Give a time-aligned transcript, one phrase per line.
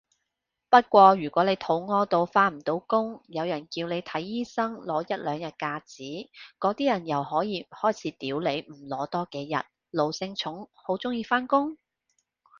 [0.67, 6.27] 不過如果你肚痾到返唔到工，有人叫你睇醫生攞一兩日假紙，
[6.59, 9.61] 嗰啲人又可以開始屌你唔攞多幾日，
[9.91, 11.77] 奴性重好鍾意返工？